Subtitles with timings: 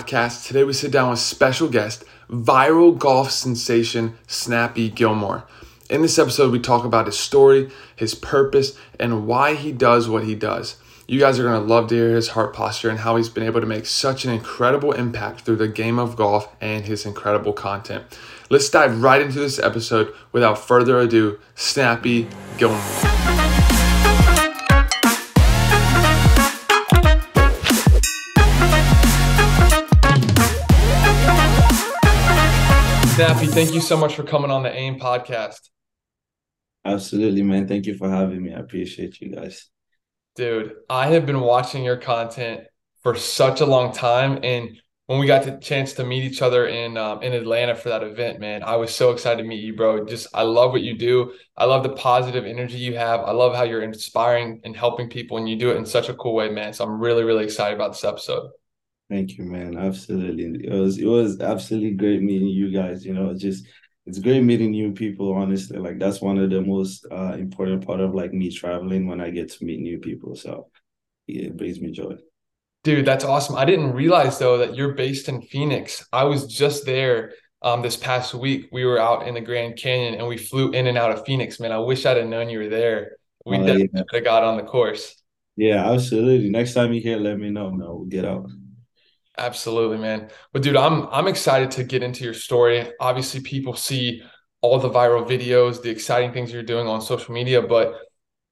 [0.00, 0.46] podcast.
[0.46, 5.44] Today we sit down with special guest, viral golf sensation Snappy Gilmore.
[5.90, 10.24] In this episode, we talk about his story, his purpose, and why he does what
[10.24, 10.76] he does.
[11.06, 13.42] You guys are going to love to hear his heart posture and how he's been
[13.42, 17.52] able to make such an incredible impact through the game of golf and his incredible
[17.52, 18.04] content.
[18.48, 21.38] Let's dive right into this episode without further ado.
[21.56, 23.49] Snappy Gilmore.
[33.20, 35.68] Snappy, thank you so much for coming on the AIM podcast.
[36.86, 37.68] Absolutely, man.
[37.68, 38.54] Thank you for having me.
[38.54, 39.66] I appreciate you guys.
[40.36, 42.62] Dude, I have been watching your content
[43.02, 44.38] for such a long time.
[44.42, 47.90] And when we got the chance to meet each other in um, in Atlanta for
[47.90, 50.06] that event, man, I was so excited to meet you, bro.
[50.06, 51.34] Just I love what you do.
[51.58, 53.20] I love the positive energy you have.
[53.20, 56.14] I love how you're inspiring and helping people, and you do it in such a
[56.14, 56.72] cool way, man.
[56.72, 58.48] So I'm really, really excited about this episode.
[59.10, 59.76] Thank you, man.
[59.76, 60.64] Absolutely.
[60.64, 63.04] It was it was absolutely great meeting you guys.
[63.04, 63.66] You know, just
[64.06, 65.78] it's great meeting new people, honestly.
[65.78, 69.30] Like that's one of the most uh, important part of like me traveling when I
[69.30, 70.36] get to meet new people.
[70.36, 70.68] So
[71.26, 72.14] yeah, it brings me joy.
[72.84, 73.56] Dude, that's awesome.
[73.56, 76.06] I didn't realize though that you're based in Phoenix.
[76.12, 78.68] I was just there um this past week.
[78.70, 81.58] We were out in the Grand Canyon and we flew in and out of Phoenix,
[81.58, 81.72] man.
[81.72, 83.16] I wish I'd have known you were there.
[83.44, 84.02] We uh, definitely yeah.
[84.12, 85.20] have got on the course.
[85.56, 86.48] Yeah, absolutely.
[86.48, 87.70] Next time you're here, let me know.
[87.70, 88.48] No, we'll get out.
[89.38, 90.30] Absolutely, man.
[90.52, 92.92] But dude, I'm I'm excited to get into your story.
[93.00, 94.22] Obviously, people see
[94.60, 97.94] all the viral videos, the exciting things you're doing on social media, but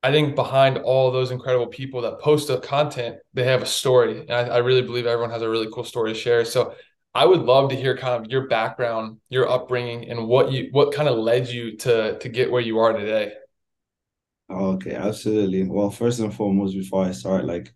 [0.02, 4.20] I think behind all those incredible people that post the content, they have a story.
[4.22, 6.44] And I, I really believe everyone has a really cool story to share.
[6.46, 6.74] So
[7.14, 10.94] I would love to hear kind of your background, your upbringing, and what you what
[10.94, 13.32] kind of led you to to get where you are today.
[14.50, 15.64] Okay, absolutely.
[15.64, 17.72] Well, first and foremost, before I start, like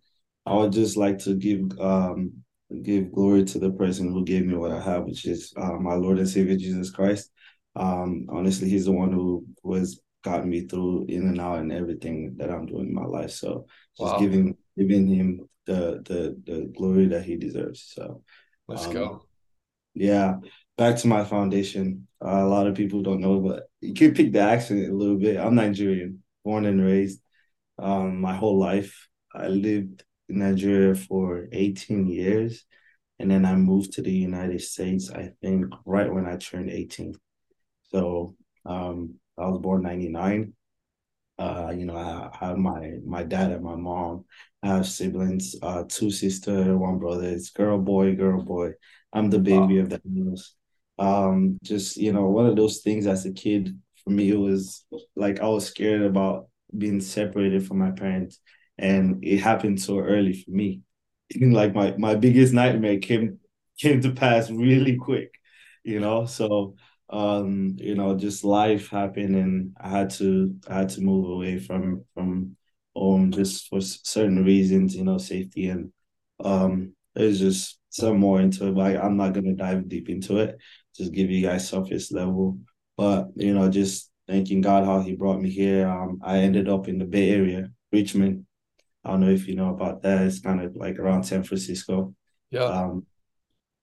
[0.46, 2.41] I would just like to give um
[2.82, 5.94] give glory to the person who gave me what I have, which is uh, my
[5.94, 7.30] Lord and Savior Jesus Christ.
[7.76, 12.36] Um, honestly, He's the one who was gotten me through in and out and everything
[12.38, 13.30] that I'm doing in my life.
[13.30, 13.66] So
[13.98, 14.18] just wow.
[14.18, 17.92] giving giving Him the the the glory that He deserves.
[17.94, 18.22] So
[18.68, 19.26] let's um, go.
[19.94, 20.36] Yeah,
[20.78, 22.06] back to my foundation.
[22.24, 25.18] Uh, a lot of people don't know, but you can pick the accent a little
[25.18, 25.38] bit.
[25.38, 27.20] I'm Nigerian, born and raised.
[27.78, 32.64] Um, my whole life, I lived in Nigeria for 18 years.
[33.18, 37.14] And then I moved to the United States, I think, right when I turned 18.
[37.92, 38.34] So
[38.66, 40.54] um, I was born 99.
[41.38, 44.24] Uh, you know, I have my my dad and my mom.
[44.62, 47.28] I have siblings, uh, two sister, one brother.
[47.28, 48.72] It's girl, boy, girl, boy.
[49.12, 49.82] I'm the baby wow.
[49.82, 50.54] of the house.
[50.98, 54.84] Um, just you know, one of those things as a kid for me, it was
[55.16, 58.38] like I was scared about being separated from my parents
[58.78, 60.82] and it happened so early for me.
[61.40, 63.38] like my my biggest nightmare came
[63.78, 65.34] came to pass really quick,
[65.84, 66.26] you know.
[66.26, 66.76] So
[67.10, 71.58] um, you know, just life happened, and I had to I had to move away
[71.58, 72.56] from from
[72.94, 75.92] home just for certain reasons, you know, safety and
[76.44, 80.58] um, there's just some more into it, but I'm not gonna dive deep into it.
[80.96, 82.58] Just give you guys surface level,
[82.96, 85.88] but you know, just thanking God how He brought me here.
[85.88, 88.46] Um, I ended up in the Bay Area, Richmond,
[89.04, 90.22] I don't know if you know about that.
[90.22, 92.14] It's kind of like around San Francisco.
[92.50, 92.64] Yeah.
[92.64, 93.06] Um,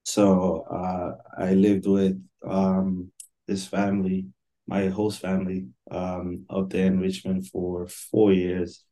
[0.03, 3.11] so uh, I lived with um,
[3.47, 4.27] this family,
[4.67, 8.83] my host family, um, up there in Richmond for four years.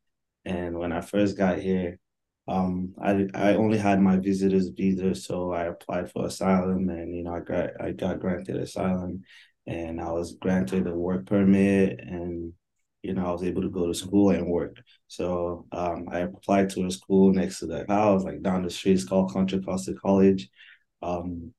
[0.44, 1.98] And when I first got here,
[2.48, 7.22] um, I I only had my visitor's visa, so I applied for asylum, and you
[7.22, 9.22] know I got I got granted asylum,
[9.66, 12.54] and I was granted a work permit, and
[13.02, 14.76] you know, I was able to go to school and work.
[15.06, 18.94] So um, I applied to a school next to the house, like down the street.
[18.94, 20.48] It's called Contra Costa College.
[21.02, 21.54] Um,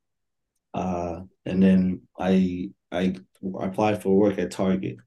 [0.74, 3.16] uh, and then I I
[3.62, 4.98] applied for work at Target.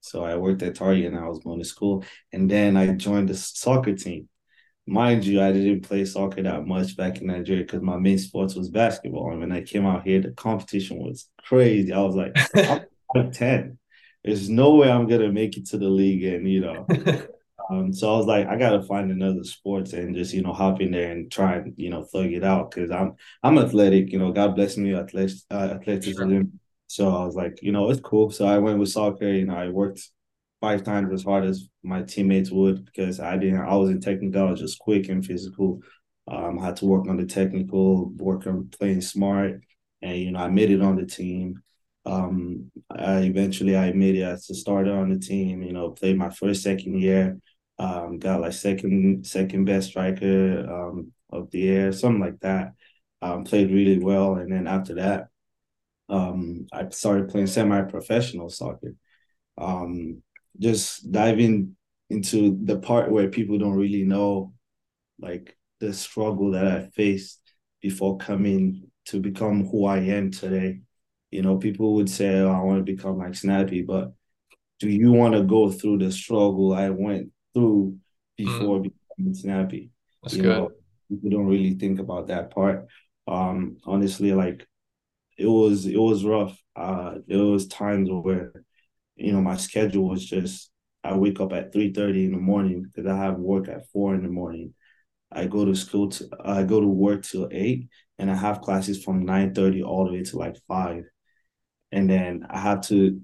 [0.00, 2.04] So I worked at Target and I was going to school.
[2.32, 4.28] And then I joined the soccer team.
[4.86, 8.54] Mind you, I didn't play soccer that much back in Nigeria because my main sports
[8.54, 9.30] was basketball.
[9.30, 11.92] And when I came out here, the competition was crazy.
[11.92, 12.36] I was like,
[13.14, 13.78] I'm 10
[14.24, 16.86] there's no way I'm gonna make it to the league, and you know.
[17.70, 20.80] um, so I was like, I gotta find another sports and just you know hop
[20.80, 24.18] in there and try and you know thug it out because I'm I'm athletic, you
[24.18, 24.32] know.
[24.32, 26.30] God bless me, athletic, uh, athleticism.
[26.30, 26.42] Sure.
[26.86, 28.30] So I was like, you know, it's cool.
[28.30, 29.28] So I went with soccer.
[29.28, 30.08] You know, I worked
[30.60, 33.60] five times as hard as my teammates would because I didn't.
[33.60, 35.80] I was in technical, I was just quick and physical.
[36.28, 39.62] Um, I had to work on the technical, work on playing smart,
[40.02, 41.62] and you know, I made it on the team.
[42.06, 45.62] Um, I eventually I made it as a starter on the team.
[45.62, 47.38] You know, played my first second year.
[47.78, 52.72] Um, got like second second best striker um, of the year, something like that.
[53.22, 55.28] um, played really well, and then after that,
[56.08, 58.94] um, I started playing semi-professional soccer.
[59.58, 60.22] Um,
[60.58, 61.76] just diving
[62.10, 64.54] into the part where people don't really know,
[65.20, 67.40] like the struggle that I faced
[67.82, 70.80] before coming to become who I am today.
[71.30, 74.12] You know, people would say, oh, I want to become like Snappy, but
[74.80, 77.96] do you want to go through the struggle I went through
[78.36, 78.90] before mm.
[79.16, 79.90] becoming Snappy?
[80.22, 80.56] That's you good.
[80.56, 80.70] Know,
[81.08, 82.86] people don't really think about that part.
[83.26, 84.66] Um, honestly, like
[85.38, 86.58] it was it was rough.
[86.74, 88.64] Uh, there was times where,
[89.16, 90.70] you know, my schedule was just
[91.04, 94.14] I wake up at three thirty in the morning because I have work at four
[94.14, 94.74] in the morning.
[95.32, 97.88] I go to school to I go to work till eight,
[98.18, 101.04] and I have classes from nine thirty all the way to like five,
[101.92, 103.20] and then I have to,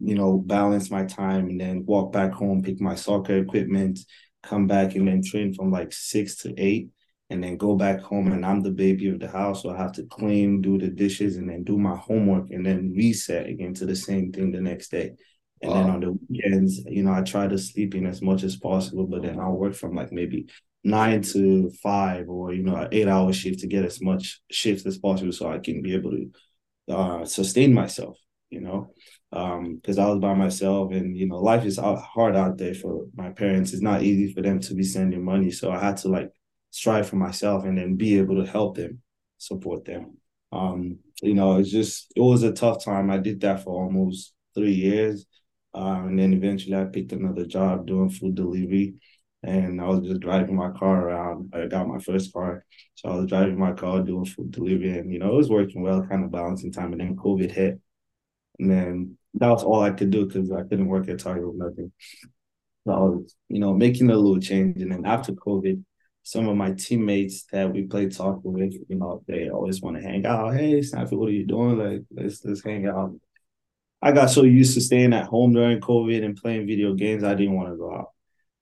[0.00, 3.98] you know, balance my time and then walk back home, pick my soccer equipment,
[4.42, 6.88] come back and then train from like six to eight,
[7.30, 9.92] and then go back home and I'm the baby of the house, so I have
[9.92, 13.86] to clean, do the dishes, and then do my homework, and then reset again to
[13.86, 15.12] the same thing the next day.
[15.60, 15.82] And wow.
[15.82, 19.06] then on the weekends, you know, I try to sleep in as much as possible,
[19.06, 20.46] but then I'll work from like maybe
[20.84, 24.86] nine to five or you know an eight hour shift to get as much shifts
[24.86, 26.30] as possible so I can be able to
[26.88, 28.16] uh, sustain myself.
[28.50, 28.94] You know,
[29.30, 33.06] because um, I was by myself, and you know, life is hard out there for
[33.14, 33.72] my parents.
[33.72, 36.30] It's not easy for them to be sending money, so I had to like
[36.70, 39.02] strive for myself and then be able to help them,
[39.36, 40.16] support them.
[40.50, 43.10] Um, you know, it's just it was a tough time.
[43.10, 45.26] I did that for almost three years.
[45.74, 48.94] Uh, and then eventually I picked another job doing food delivery.
[49.42, 51.52] And I was just driving my car around.
[51.54, 52.64] I got my first car.
[52.96, 54.98] So I was driving my car doing food delivery.
[54.98, 56.92] And, you know, it was working well, kind of balancing time.
[56.92, 57.80] And then COVID hit.
[58.58, 61.54] And then that was all I could do because I couldn't work at Target or
[61.54, 61.92] nothing.
[62.84, 64.82] So I was, you know, making a little change.
[64.82, 65.84] And then after COVID,
[66.24, 70.02] some of my teammates that we played soccer with, you know, they always want to
[70.02, 70.54] hang out.
[70.54, 71.78] Hey, Snappy, what are you doing?
[71.78, 73.14] Like, let's let's hang out.
[74.02, 77.34] I got so used to staying at home during COVID and playing video games, I
[77.34, 78.08] didn't want to go out.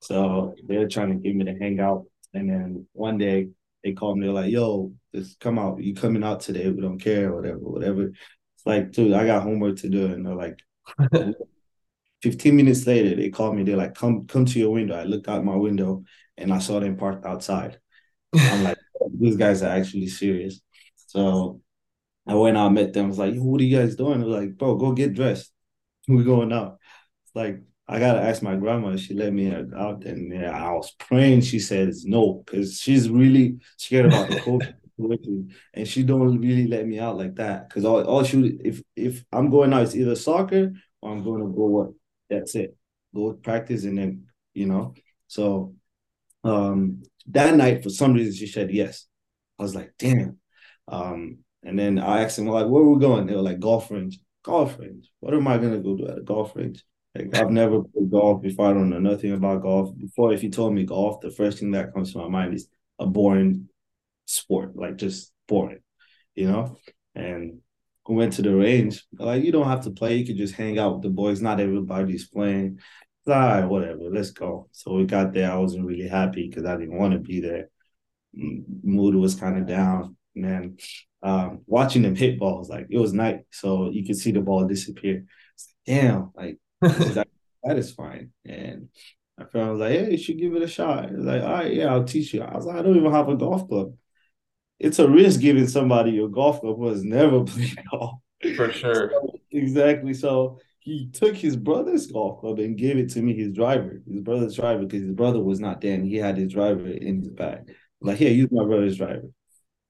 [0.01, 2.07] So they're trying to get me to hang out.
[2.35, 3.49] And then one day
[3.83, 5.83] they called me, they're like, yo, just come out.
[5.83, 6.69] You coming out today?
[6.71, 8.03] We don't care, whatever, whatever.
[8.07, 10.07] It's like, dude, I got homework to do.
[10.07, 10.59] And they're like,
[12.23, 13.63] 15 minutes later, they called me.
[13.63, 14.97] They're like, come, come to your window.
[14.97, 16.05] I looked out my window
[16.37, 17.79] and I saw them parked outside.
[18.35, 18.79] I'm like,
[19.19, 20.61] these guys are actually serious.
[20.97, 21.61] So
[22.27, 23.07] I went out, met them.
[23.07, 24.21] I was like, what are you guys doing?
[24.21, 25.53] They're like, bro, go get dressed.
[26.09, 26.79] We're going out.
[27.25, 28.97] It's like, I gotta ask my grandma.
[28.97, 31.43] She let me out, and yeah, I was praying.
[31.43, 36.87] She says no, because she's really scared about the COVID, and she don't really let
[36.87, 37.69] me out like that.
[37.69, 41.41] Because all, all she if if I'm going out, it's either soccer or I'm going
[41.41, 41.91] to go work.
[42.29, 42.77] That's it.
[43.15, 44.95] Go practice, and then you know.
[45.29, 45.75] So
[46.43, 49.07] um, that night, for some reason, she said yes.
[49.59, 50.39] I was like, damn.
[50.89, 53.27] Um, and then I asked him like, where we going?
[53.27, 54.19] They were like, golf range.
[54.43, 55.11] Golf range.
[55.21, 56.85] What am I gonna go do at a golf range?
[57.17, 58.69] Like I've never played golf before.
[58.69, 59.97] I don't know nothing about golf.
[59.97, 62.69] Before, if you told me golf, the first thing that comes to my mind is
[62.99, 63.69] a boring
[64.27, 65.81] sport, like just boring,
[66.35, 66.79] you know.
[67.15, 67.61] And
[68.09, 69.05] we went to the range.
[69.19, 70.17] Like you don't have to play.
[70.17, 71.41] You could just hang out with the boys.
[71.41, 72.81] Not everybody's playing
[73.29, 74.69] all right, whatever, let's go.
[74.73, 75.51] So we got there.
[75.51, 77.71] I wasn't really happy because I didn't want to be there.
[78.35, 80.17] Mood was kind of down.
[80.35, 80.77] And then
[81.23, 84.67] um, watching them hit balls, like it was night, so you could see the ball
[84.67, 85.25] disappear.
[85.87, 88.31] Damn, like that, is fine.
[88.45, 88.89] And
[89.39, 91.87] my friend was like, "Hey, you should give it a shot." like, "All right, yeah,
[91.87, 93.95] I'll teach you." I was like, "I don't even have a golf club."
[94.79, 98.21] It's a risk giving somebody your golf club who has never played golf.
[98.55, 99.11] For sure.
[99.11, 100.15] So, exactly.
[100.15, 104.21] So he took his brother's golf club and gave it to me, his driver, his
[104.21, 107.31] brother's driver, because his brother was not there and he had his driver in his
[107.31, 107.75] bag.
[108.01, 109.31] Like, here, use my brother's driver.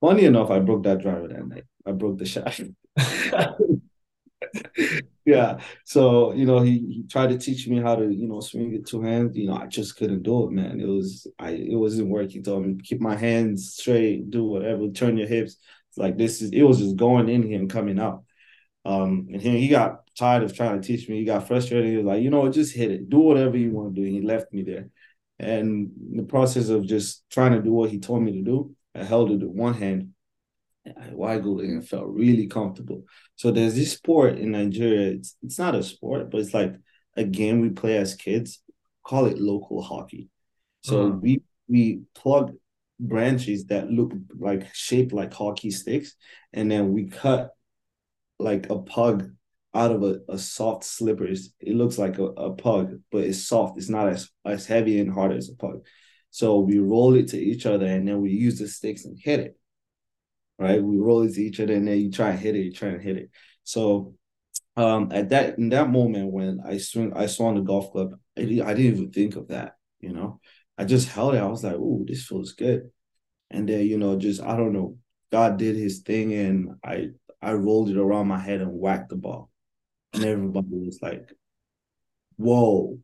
[0.00, 1.64] Funny enough, I broke that driver that night.
[1.84, 2.62] I broke the shaft.
[5.26, 5.58] yeah.
[5.84, 8.86] So, you know, he, he tried to teach me how to, you know, swing it
[8.86, 9.36] two hands.
[9.36, 10.80] You know, I just couldn't do it, man.
[10.80, 12.42] It was I it wasn't working.
[12.42, 15.56] Told me keep my hands straight, do whatever, turn your hips.
[15.96, 18.24] Like this is it was just going in here and coming out.
[18.84, 21.18] Um, and he, he got tired of trying to teach me.
[21.18, 21.90] He got frustrated.
[21.90, 23.10] He was like, you know, just hit it.
[23.10, 24.06] Do whatever you want to do.
[24.06, 24.90] And he left me there.
[25.38, 29.04] And the process of just trying to do what he told me to do, I
[29.04, 30.14] held it with one hand.
[30.86, 33.02] It and felt really comfortable.
[33.34, 35.12] So there's this sport in Nigeria.
[35.12, 36.74] It's it's not a sport, but it's like
[37.16, 38.62] a game we play as kids.
[39.04, 40.28] Call it local hockey.
[40.82, 41.20] So mm.
[41.20, 42.52] we we plug
[43.00, 46.14] branches that look like shaped like hockey sticks,
[46.52, 47.50] and then we cut
[48.38, 49.30] like a pug
[49.74, 51.52] out of a, a soft slippers.
[51.60, 53.76] It looks like a, a pug, but it's soft.
[53.76, 55.84] It's not as, as heavy and hard as a pug.
[56.30, 59.40] So we roll it to each other and then we use the sticks and hit
[59.40, 59.58] it.
[60.58, 60.82] Right?
[60.82, 63.02] We roll into each other and then you try and hit it, you try and
[63.02, 63.30] hit it.
[63.64, 64.14] So
[64.76, 68.42] um at that in that moment when I swing I swung the golf club, I,
[68.42, 70.40] I didn't even think of that, you know.
[70.78, 71.38] I just held it.
[71.38, 72.90] I was like, oh, this feels good.
[73.50, 74.98] And then, you know, just I don't know,
[75.32, 77.08] God did his thing and I
[77.42, 79.50] I rolled it around my head and whacked the ball.
[80.12, 81.30] And everybody was like,
[82.36, 82.98] whoa,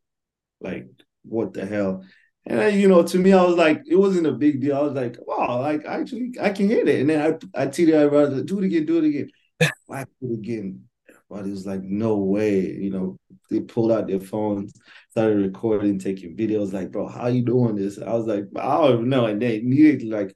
[0.60, 0.88] like
[1.24, 2.04] what the hell?
[2.46, 4.76] And then, you know, to me, I was like, it wasn't a big deal.
[4.76, 7.00] I was like, wow, like actually I can hit it.
[7.00, 8.08] And then I I teed it, I
[8.42, 9.30] do it again, do it again.
[9.86, 10.82] Whack it again.
[11.08, 12.60] Everybody was like, no way.
[12.72, 13.16] You know,
[13.48, 14.72] they pulled out their phones,
[15.10, 17.98] started recording, taking videos, like, bro, how you doing this?
[17.98, 19.26] I was like, I don't even know.
[19.26, 20.34] And they immediately like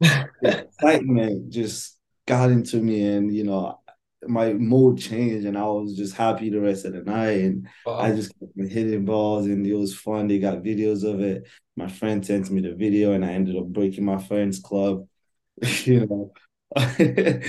[0.42, 1.96] excitement just
[2.26, 3.77] got into me and you know
[4.26, 7.98] my mood changed and I was just happy the rest of the night and wow.
[7.98, 10.26] I just kept hitting balls and it was fun.
[10.26, 11.46] They got videos of it.
[11.76, 15.06] My friend sent me the video and I ended up breaking my friend's club,
[15.84, 16.32] you know.
[16.76, 17.42] and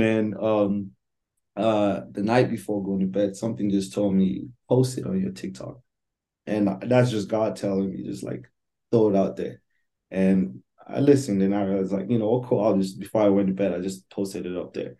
[0.00, 0.92] then um
[1.56, 5.32] uh the night before going to bed, something just told me post it on your
[5.32, 5.78] TikTok.
[6.46, 8.48] And that's just God telling me, just like
[8.92, 9.60] throw it out there.
[10.10, 12.64] And I listened and I was like, you know, cool.
[12.64, 14.96] I'll just before I went to bed, I just posted it up there.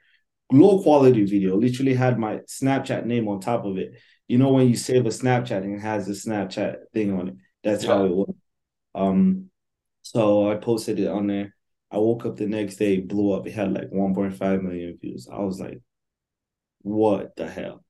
[0.53, 3.95] Low quality video, literally had my Snapchat name on top of it.
[4.29, 7.35] You know, when you save a Snapchat and it has the Snapchat thing on it,
[7.65, 7.95] that's yeah.
[7.95, 8.35] how it was.
[8.95, 9.50] Um,
[10.03, 11.55] so I posted it on there.
[11.91, 13.47] I woke up the next day, blew up.
[13.47, 15.29] It had like 1.5 million views.
[15.33, 15.81] I was like,
[16.83, 17.85] what the hell?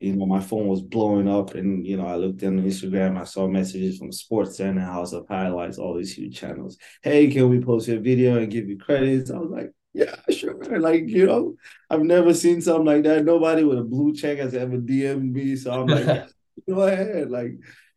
[0.00, 3.20] you know, my phone was blowing up, and you know, I looked on Instagram.
[3.20, 6.78] I saw messages from Sports Center, House of Highlights, all these huge channels.
[7.02, 9.30] Hey, can we post your video and give you credits?
[9.30, 10.78] I was like, yeah, sure.
[10.78, 11.54] Like, you know,
[11.88, 13.24] I've never seen something like that.
[13.24, 16.28] Nobody with a blue check has ever DM'd me, so I'm like,
[16.68, 17.52] go ahead, like,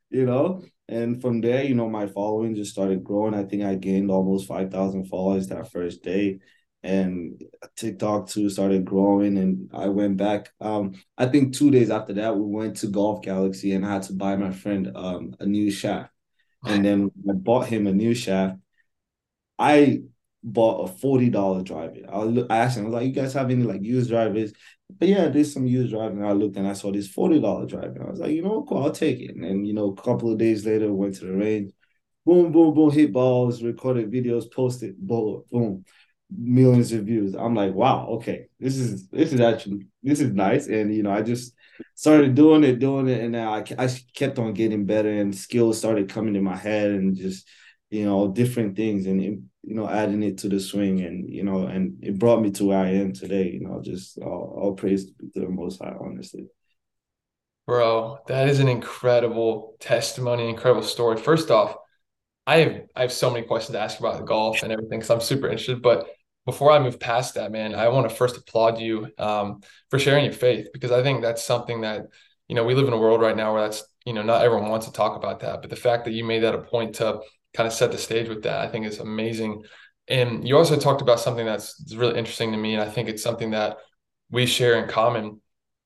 [0.10, 0.64] you know.
[0.90, 3.34] And from there, you know, my following just started growing.
[3.34, 6.40] I think I gained almost five thousand followers that first day
[6.84, 7.42] and
[7.78, 10.52] TikTok too started growing and I went back.
[10.60, 14.04] Um, I think two days after that we went to Golf Galaxy and I had
[14.04, 16.12] to buy my friend um a new shaft.
[16.66, 18.58] And then I bought him a new shaft.
[19.58, 20.02] I
[20.44, 22.00] bought a forty dollar driver.
[22.12, 24.54] I, look, I asked him, I was like, "You guys have any like used drivers?"
[25.00, 26.18] But yeah, there's some used drivers.
[26.18, 28.06] And I looked and I saw this forty dollar driver.
[28.06, 30.38] I was like, "You know, cool, I'll take it." And you know, a couple of
[30.38, 31.72] days later, went to the range.
[32.26, 35.86] Boom, boom, boom, hit balls, recorded videos, posted, boom, boom
[36.36, 37.36] millions of views.
[37.36, 40.68] I'm like, wow, okay, this is this is actually this is nice.
[40.68, 41.54] And you know, I just
[41.96, 46.10] started doing it, doing it, and I I kept on getting better, and skills started
[46.10, 47.48] coming in my head, and just
[47.90, 51.68] you know different things, and you know adding it to the swing, and you know,
[51.68, 53.50] and it brought me to where I am today.
[53.50, 56.48] You know, just all, all praise to the Most High, honestly.
[57.66, 61.18] Bro, that is an incredible testimony, incredible story.
[61.18, 61.76] First off,
[62.46, 65.22] I have I have so many questions to ask about golf and everything because I'm
[65.22, 65.82] super interested.
[65.82, 66.08] But
[66.46, 70.26] before I move past that, man, I want to first applaud you um, for sharing
[70.26, 72.08] your faith because I think that's something that
[72.50, 74.70] you know we live in a world right now where that's you know not everyone
[74.70, 77.22] wants to talk about that, but the fact that you made that a point to
[77.54, 79.64] kind of set the stage with that, I think is amazing.
[80.08, 83.24] And you also talked about something that's really interesting to me, and I think it's
[83.24, 83.78] something that
[84.30, 85.42] we share in common.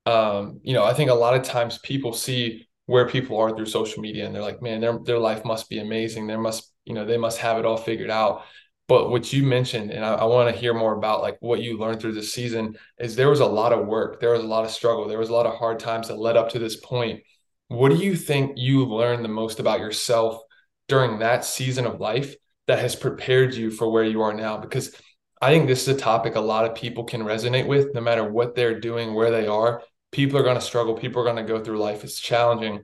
[0.05, 3.65] Um, you know, I think a lot of times people see where people are through
[3.65, 6.25] social media, and they're like, "Man, their their life must be amazing.
[6.27, 8.43] There must, you know, they must have it all figured out."
[8.87, 11.77] But what you mentioned, and I, I want to hear more about like what you
[11.77, 14.63] learned through this season, is there was a lot of work, there was a lot
[14.63, 17.21] of struggle, there was a lot of hard times that led up to this point.
[17.67, 20.41] What do you think you learned the most about yourself
[20.87, 22.35] during that season of life
[22.67, 24.57] that has prepared you for where you are now?
[24.57, 24.95] Because
[25.41, 28.23] I think this is a topic a lot of people can resonate with, no matter
[28.23, 29.83] what they're doing, where they are.
[30.11, 30.95] People are going to struggle.
[30.95, 32.03] People are going to go through life.
[32.03, 32.83] It's challenging.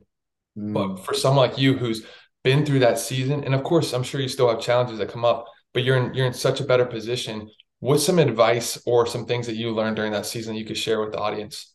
[0.57, 0.74] Mm.
[0.74, 2.05] But for someone like you who's
[2.43, 5.25] been through that season, and of course, I'm sure you still have challenges that come
[5.25, 7.50] up, but you're in you're in such a better position.
[7.79, 11.01] What's some advice or some things that you learned during that season you could share
[11.01, 11.74] with the audience?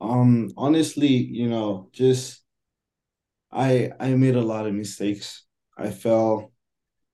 [0.00, 2.43] Um, honestly, you know, just
[3.54, 5.44] I I made a lot of mistakes.
[5.78, 6.52] I fell,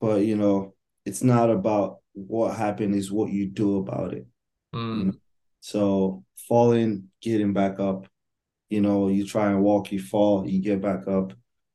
[0.01, 4.27] but you know, it's not about what happened, is what you do about it.
[4.75, 4.99] Mm.
[4.99, 5.13] You know?
[5.61, 8.07] So falling, getting back up,
[8.71, 11.33] you know, you try and walk, you fall, you get back up.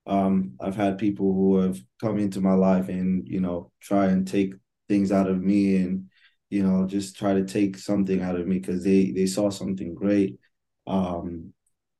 [0.07, 4.27] Um, I've had people who have come into my life and you know try and
[4.27, 4.53] take
[4.87, 6.09] things out of me and
[6.51, 9.95] you know just try to take something out of me because they they saw something
[9.95, 10.39] great.
[10.87, 11.53] Um,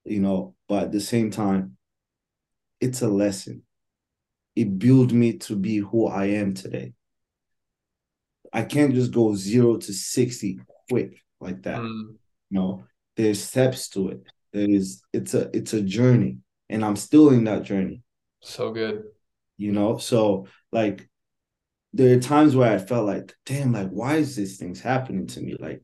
[0.03, 1.74] you know, but at the same time,
[2.79, 3.63] it's a lesson.
[4.55, 6.93] It built me to be who I am today.
[8.53, 11.79] I can't just go zero to 60 quick like that.
[11.79, 12.15] Mm.
[12.51, 12.85] Know,
[13.17, 14.23] there's steps to it.
[14.53, 16.37] There is it's a it's a journey
[16.69, 18.01] and I'm still in that journey.
[18.41, 19.03] So good.
[19.57, 21.09] You know, so like
[21.93, 25.41] there are times where I felt like, damn, like why is this things happening to
[25.41, 25.55] me?
[25.59, 25.81] Like,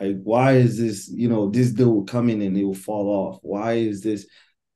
[0.00, 3.08] like why is this, you know, this deal will come in and it will fall
[3.08, 3.38] off?
[3.42, 4.26] Why is this?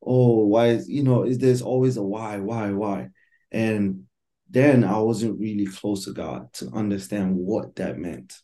[0.02, 3.08] Oh, why is you know, is there's always a why, why, why?
[3.50, 4.04] And
[4.48, 8.34] then I wasn't really close to God to understand what that meant.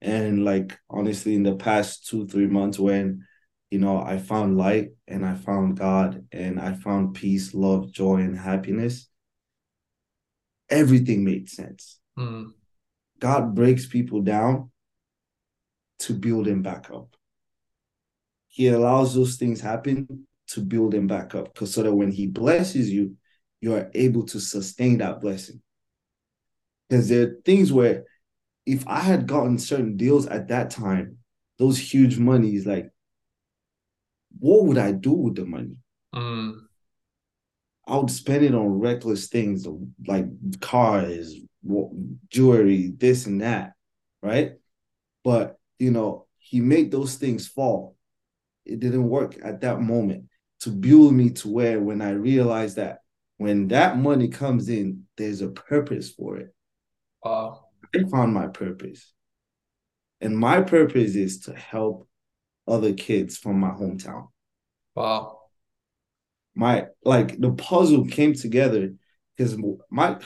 [0.00, 3.26] And like honestly, in the past two, three months when
[3.70, 8.16] you know, I found light and I found God and I found peace, love, joy,
[8.16, 9.08] and happiness.
[10.68, 12.00] Everything made sense.
[12.18, 12.50] Mm.
[13.20, 14.70] God breaks people down
[16.00, 17.16] to build them back up.
[18.48, 22.26] He allows those things happen to build them back up because so that when he
[22.26, 23.16] blesses you,
[23.60, 25.60] you are able to sustain that blessing.
[26.88, 28.04] Because there are things where
[28.66, 31.18] if I had gotten certain deals at that time,
[31.58, 32.90] those huge monies, like
[34.38, 35.76] what would I do with the money?
[36.14, 36.54] Mm.
[37.86, 39.66] I would spend it on reckless things
[40.06, 40.26] like
[40.60, 41.34] cars,
[42.28, 43.72] jewelry, this and that,
[44.22, 44.52] right?
[45.22, 47.96] But you know, he made those things fall.
[48.64, 50.29] It didn't work at that moment
[50.60, 52.98] to build me to where when I realized that
[53.38, 56.54] when that money comes in, there's a purpose for it.
[57.24, 57.64] Wow.
[57.94, 59.12] I found my purpose.
[60.20, 62.06] And my purpose is to help
[62.68, 64.28] other kids from my hometown.
[64.94, 65.38] Wow.
[66.54, 68.90] My like the puzzle came together
[69.36, 69.56] because
[69.90, 70.18] my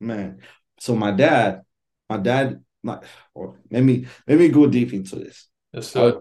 [0.00, 0.40] man.
[0.80, 1.62] So my dad,
[2.10, 2.98] my dad, my
[3.34, 5.48] or let me let me go deep into this.
[5.78, 6.20] Yes, sir.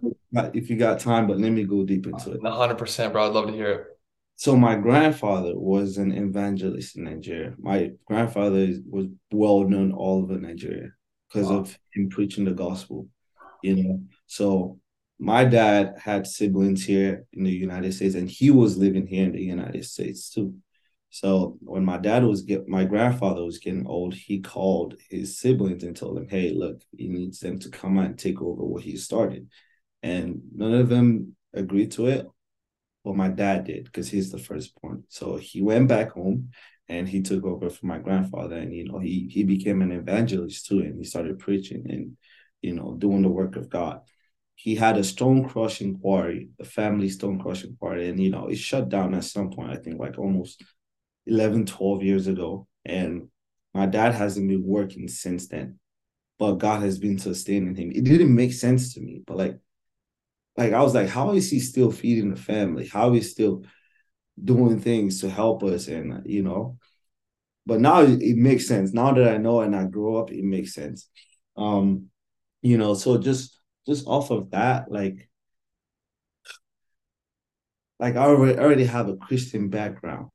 [0.53, 2.41] If you got time, but let me go deep into it.
[2.43, 3.27] hundred percent, bro.
[3.27, 3.87] I'd love to hear it.
[4.35, 7.55] So my grandfather was an evangelist in Nigeria.
[7.57, 10.91] My grandfather was well known all over Nigeria
[11.27, 11.57] because wow.
[11.57, 13.07] of him preaching the gospel.
[13.63, 14.79] You know, so
[15.17, 19.31] my dad had siblings here in the United States, and he was living here in
[19.31, 20.53] the United States too.
[21.19, 25.83] So when my dad was get my grandfather was getting old, he called his siblings
[25.83, 28.83] and told them, "Hey, look, he needs them to come out and take over what
[28.83, 29.49] he started."
[30.03, 32.27] And none of them agreed to it.
[33.03, 35.05] Well, my dad did because he's the firstborn.
[35.09, 36.51] So he went back home
[36.87, 40.67] and he took over for my grandfather, and you know he he became an evangelist
[40.67, 42.17] too, and he started preaching and
[42.61, 44.01] you know doing the work of God
[44.59, 48.57] he had a stone crushing quarry, a family stone crushing quarry, and you know, it
[48.57, 50.63] shut down at some point, I think like almost
[51.27, 52.67] 11, 12 years ago.
[52.85, 53.29] And
[53.73, 55.79] my dad hasn't been working since then,
[56.39, 57.91] but God has been sustaining him.
[57.93, 59.59] It didn't make sense to me, but like,
[60.55, 62.87] like I was like, how is he still feeding the family?
[62.87, 63.63] How is still
[64.43, 65.87] doing things to help us?
[65.87, 66.77] And you know,
[67.67, 68.93] but now it, makes sense.
[68.93, 71.09] Now that I know and I grow up, it makes sense.
[71.55, 72.07] Um,
[72.61, 75.29] you know, so just just off of that, like,
[77.99, 80.29] like I already have a Christian background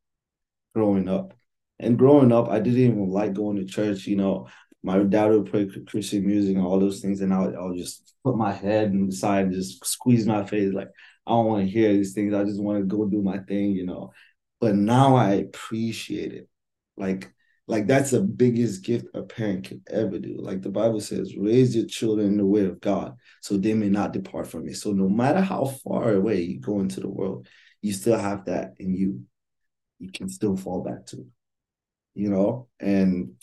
[0.74, 1.34] growing up.
[1.78, 4.06] And growing up, I didn't even like going to church.
[4.06, 4.48] You know,
[4.82, 8.36] my dad would play Christian music and all those things, and I'll, I'll just put
[8.36, 10.72] my head and decide and just squeeze my face.
[10.72, 10.88] Like,
[11.26, 12.34] I don't want to hear these things.
[12.34, 14.12] I just want to go do my thing, you know.
[14.60, 16.48] But now I appreciate it.
[16.96, 17.32] Like,
[17.68, 20.36] like that's the biggest gift a parent can ever do.
[20.38, 23.88] Like the Bible says, raise your children in the way of God so they may
[23.88, 24.76] not depart from it.
[24.76, 27.46] So no matter how far away you go into the world,
[27.80, 29.22] you still have that in you.
[30.02, 31.26] You can still fall back to,
[32.14, 32.68] you know?
[32.80, 33.34] And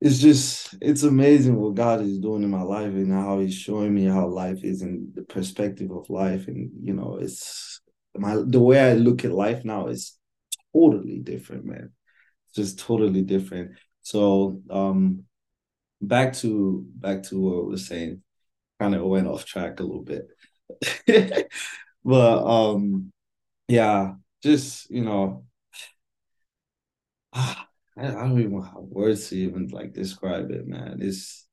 [0.00, 3.94] it's just it's amazing what God is doing in my life and how he's showing
[3.94, 6.46] me how life is and the perspective of life.
[6.48, 7.80] And you know, it's
[8.16, 10.16] my the way I look at life now is
[10.74, 11.92] totally different, man
[12.46, 13.72] It's just totally different.
[14.02, 15.24] So um
[16.02, 18.22] back to back to what I was saying,
[18.80, 20.28] kind of went off track a little bit.
[22.04, 23.12] but um
[23.68, 25.44] yeah, just you know
[27.32, 27.56] I,
[27.96, 30.98] I don't even have words to even like describe it, man.
[31.00, 31.46] It's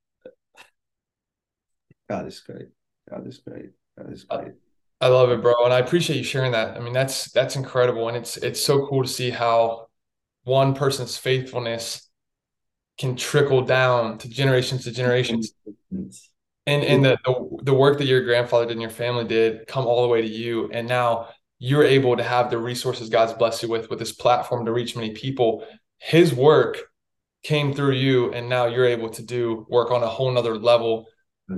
[2.10, 2.68] God is great.
[3.10, 3.72] God is great.
[3.98, 4.54] God is great.
[5.02, 6.78] I love it, bro, and I appreciate you sharing that.
[6.78, 9.88] I mean, that's that's incredible, and it's it's so cool to see how
[10.44, 12.10] one person's faithfulness
[12.98, 15.54] can trickle down to generations to generations.
[16.68, 19.86] And and the, the, the work that your grandfather did and your family did come
[19.86, 20.70] all the way to you.
[20.72, 24.66] And now you're able to have the resources God's blessed you with with this platform
[24.66, 25.66] to reach many people.
[26.00, 26.80] His work
[27.44, 31.06] came through you, and now you're able to do work on a whole nother level,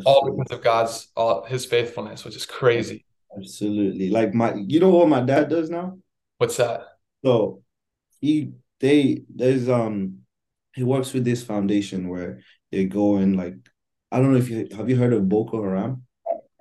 [0.05, 3.05] all because of God's all his faithfulness, which is crazy.
[3.37, 4.09] Absolutely.
[4.09, 5.97] Like my you know what my dad does now?
[6.37, 6.81] What's that?
[7.25, 7.63] So
[8.19, 10.19] he they there's um
[10.75, 13.55] he works with this foundation where they go and like
[14.11, 16.03] I don't know if you have you heard of Boko Haram?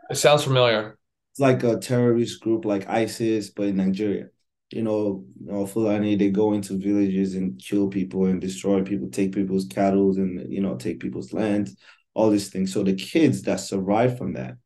[0.09, 0.97] It sounds familiar.
[1.37, 4.29] It's like a terrorist group like ISIS, but in Nigeria.
[4.71, 9.11] you know, you know, Fulani, they go into villages and kill people and destroy people,
[9.11, 11.71] take people's cattle and you know, take people's land,
[12.15, 12.73] all these things.
[12.73, 14.57] So the kids that survive from that,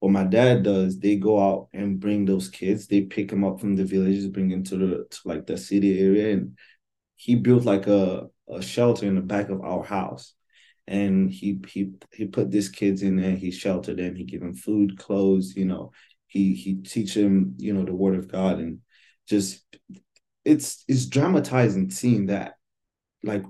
[0.00, 3.60] what my dad does, they go out and bring those kids, they pick them up
[3.60, 6.58] from the villages, bring them to the to like the city area, and
[7.16, 10.34] he built like a, a shelter in the back of our house.
[10.88, 14.54] And he he he put these kids in there, he sheltered them, he gave them
[14.54, 15.92] food, clothes, you know,
[16.26, 18.80] he he teach them, you know, the word of God and
[19.28, 19.62] just
[20.44, 22.54] it's it's dramatizing seeing that
[23.22, 23.44] like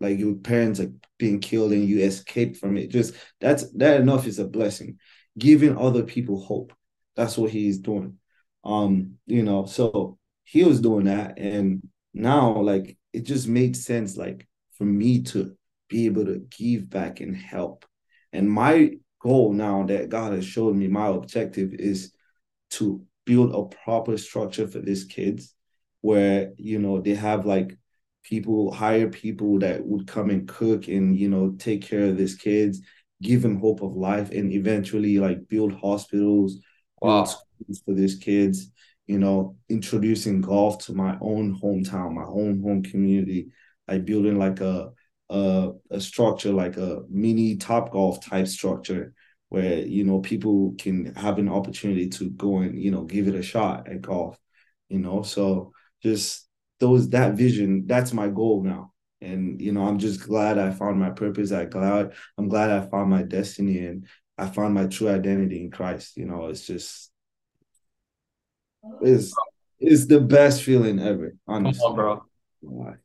[0.00, 2.90] like your parents are being killed and you escape from it.
[2.90, 4.98] Just that's that enough is a blessing.
[5.36, 6.72] Giving other people hope.
[7.16, 8.18] That's what he's doing.
[8.64, 14.16] Um you know so he was doing that and now like it just made sense
[14.16, 14.46] like
[14.78, 15.56] for me to
[15.88, 17.84] be able to give back and help
[18.32, 22.12] and my goal now that god has showed me my objective is
[22.70, 25.54] to build a proper structure for these kids
[26.00, 27.76] where you know they have like
[28.22, 32.34] people hire people that would come and cook and you know take care of these
[32.34, 32.80] kids
[33.22, 36.58] give them hope of life and eventually like build hospitals
[37.00, 37.22] wow.
[37.22, 38.70] build schools for these kids
[39.06, 43.48] you know introducing golf to my own hometown my own home community
[43.88, 44.90] like building like a
[45.30, 49.14] a, a structure like a mini top golf type structure
[49.48, 53.34] where you know people can have an opportunity to go and you know give it
[53.34, 54.38] a shot at golf
[54.88, 55.22] you know?
[55.22, 56.48] So just
[56.80, 58.92] those that vision that's my goal now.
[59.20, 61.50] And you know i'm just glad i found my purpose.
[61.50, 64.06] I glad i'm glad i found my destiny and
[64.36, 66.46] i found my true identity in christ you know?
[66.46, 67.10] It's just
[69.00, 69.34] it's
[69.80, 71.80] it's the best feeling ever honestly.
[71.80, 72.22] Come on,
[72.60, 72.96] bro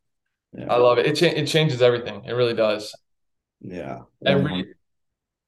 [0.53, 0.71] yeah.
[0.71, 2.95] i love it it, cha- it changes everything it really does
[3.61, 4.73] yeah every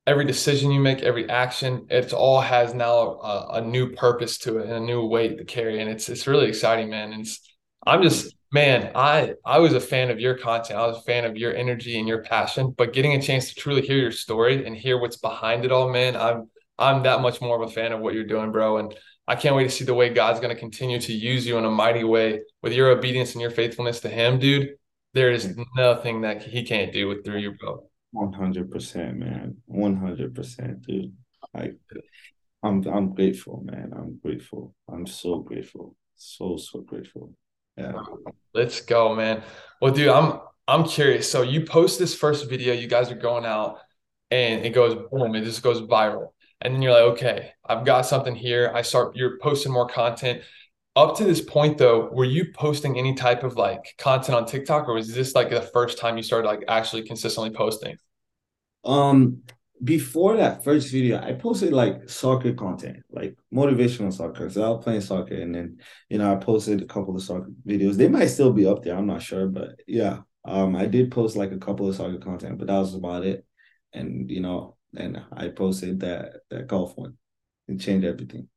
[0.08, 4.58] every decision you make, every action, it all has now a, a, new purpose to
[4.58, 5.80] it and a new weight to carry.
[5.82, 7.14] And it's it's really exciting, man.
[7.14, 7.28] And
[7.86, 10.80] I'm just man, I I was a fan of your content.
[10.80, 12.74] I was a fan of your energy and your passion.
[12.76, 15.90] But getting a chance to truly hear your story and hear what's behind it all,
[15.90, 18.78] man, I'm I'm that much more of a fan of what you're doing, bro.
[18.78, 18.96] And
[19.28, 21.66] I can't wait to see the way God's going to continue to use you in
[21.66, 24.72] a mighty way with your obedience and your faithfulness to Him, dude.
[25.14, 27.88] There is nothing that He can't do with through you, bro.
[28.12, 29.58] One hundred percent, man.
[29.66, 31.14] One hundred percent, dude.
[31.54, 31.78] Like,
[32.64, 33.92] I'm I'm grateful, man.
[33.96, 34.76] I'm grateful.
[34.92, 35.96] I'm so grateful.
[36.16, 37.34] So so grateful.
[37.78, 37.94] Yeah.
[38.54, 39.44] Let's go, man.
[39.82, 41.30] Well, dude, I'm I'm curious.
[41.30, 43.80] So you post this first video, you guys are going out,
[44.30, 46.30] and it goes boom, it just goes viral.
[46.62, 48.72] And then you're like, okay, I've got something here.
[48.74, 49.16] I start.
[49.16, 50.44] You're posting more content
[50.96, 54.90] up to this point though were you posting any type of like content on tiktok
[54.90, 57.98] or was this like the first time you started like actually consistently posting?
[58.84, 59.42] Um
[59.84, 64.50] before that first video i posted like soccer content like motivational soccer.
[64.50, 65.78] So i was playing soccer and then
[66.10, 67.96] you know i posted a couple of soccer videos.
[67.96, 70.20] They might still be up there i'm not sure but yeah.
[70.44, 73.46] Um i did post like a couple of soccer content but that was about it.
[73.94, 77.18] And you know and i posted that that golf one
[77.70, 78.50] and changed everything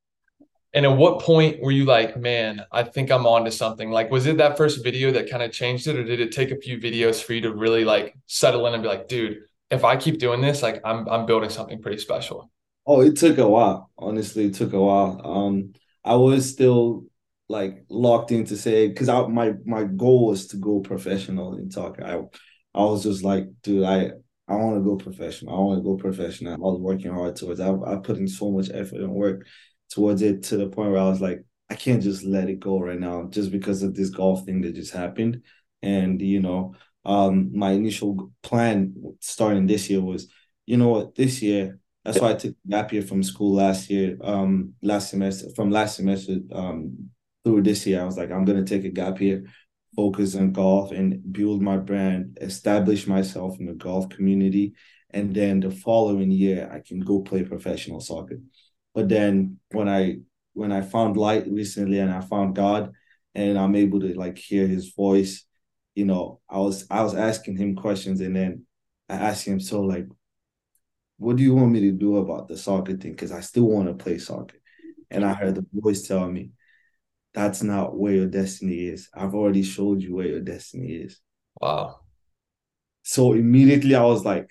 [0.75, 3.91] and at what point were you like, man, I think I'm on to something?
[3.93, 6.51] Like, was it that first video that kind of changed it, or did it take
[6.51, 9.39] a few videos for you to really like settle in and be like, dude,
[9.71, 12.51] if I keep doing this, like I'm I'm building something pretty special?
[12.87, 13.91] Oh, it took a while.
[13.97, 15.21] Honestly, it took a while.
[15.25, 17.05] Um, I was still
[17.49, 21.71] like locked in to say because I my my goal was to go professional in
[21.71, 22.01] talk.
[22.03, 22.21] I
[22.75, 24.11] I was just like, dude, I
[24.49, 25.55] I want to go professional.
[25.55, 26.55] I want to go professional.
[26.55, 27.61] I was working hard towards.
[27.61, 29.47] I I put in so much effort and work
[29.91, 32.79] towards it to the point where I was like, I can't just let it go
[32.79, 35.43] right now just because of this golf thing that just happened.
[35.83, 40.29] And you know, um, my initial plan starting this year was,
[40.67, 41.79] you know what, this year.
[42.05, 45.97] That's why I took gap year from school last year, um, last semester, from last
[45.97, 47.09] semester um,
[47.45, 48.03] through this year.
[48.03, 49.45] I was like, I'm gonna take a gap year,
[49.97, 54.75] focus on golf, and build my brand, establish myself in the golf community,
[55.11, 58.39] and then the following year I can go play professional soccer.
[58.95, 60.19] But then when I
[60.53, 62.93] when I found light recently and I found God
[63.35, 65.45] and I'm able to like hear his voice,
[65.95, 68.67] you know, I was I was asking him questions and then
[69.09, 70.07] I asked him, so like,
[71.19, 73.13] what do you want me to do about the soccer thing?
[73.13, 74.57] Because I still want to play soccer.
[75.11, 76.51] And I heard the voice tell me,
[77.35, 79.09] that's not where your destiny is.
[79.15, 81.21] I've already showed you where your destiny is.
[81.61, 82.01] Wow.
[83.03, 84.49] So immediately I was like,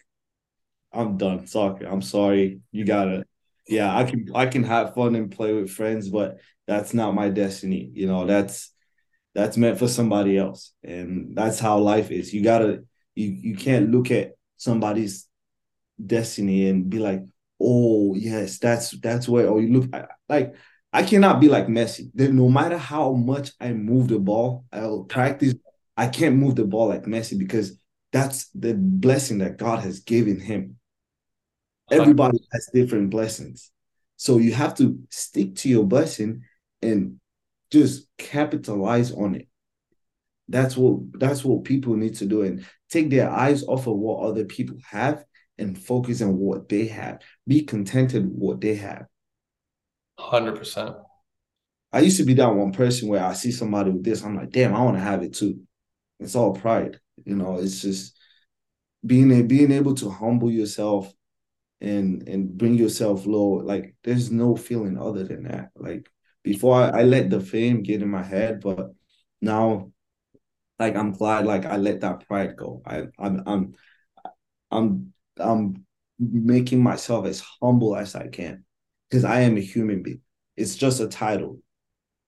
[0.92, 1.86] I'm done soccer.
[1.86, 2.60] I'm sorry.
[2.72, 3.26] You gotta
[3.68, 7.30] yeah, I can I can have fun and play with friends, but that's not my
[7.30, 7.90] destiny.
[7.94, 8.72] You know, that's
[9.36, 10.74] that's meant for somebody else.
[10.84, 12.34] And that's how life is.
[12.34, 12.84] You gotta
[13.16, 15.28] you you can't look at somebody's
[16.04, 17.22] destiny and be like,
[17.60, 19.90] oh yes, that's that's where or you look
[20.30, 20.56] like
[20.92, 22.12] I cannot be like Messi.
[22.14, 25.56] Then no matter how much I move the ball, I'll practice.
[25.98, 27.80] I can't move the ball like Messi because
[28.12, 30.78] that's the blessing that God has given him.
[31.92, 33.72] Everybody has different blessings.
[34.16, 36.44] So you have to stick to your blessing
[36.82, 37.20] and
[37.72, 39.48] just capitalize on it.
[40.48, 44.24] That's what that's what people need to do and take their eyes off of what
[44.24, 45.24] other people have
[45.58, 47.22] and focus on what they have.
[47.48, 49.06] Be contented with what they have.
[50.20, 50.96] Hundred percent.
[51.92, 54.50] I used to be that one person where I see somebody with this, I'm like,
[54.50, 55.62] damn, I want to have it too.
[56.20, 57.58] It's all pride, you know.
[57.58, 58.18] It's just
[59.06, 61.14] being a, being able to humble yourself
[61.84, 63.50] and and bring yourself low.
[63.56, 65.70] Like there's no feeling other than that.
[65.76, 66.10] Like
[66.44, 68.92] before, I, I let the fame get in my head, but
[69.42, 69.92] now,
[70.80, 72.82] like I'm glad, like I let that pride go.
[72.86, 73.74] I I'm I'm
[74.72, 75.86] I'm I'm
[76.20, 78.64] making myself as humble as I can
[79.10, 80.22] because I am a human being.
[80.56, 81.60] It's just a title.